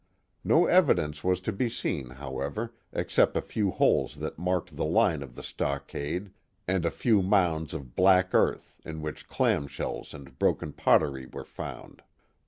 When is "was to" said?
1.23-1.51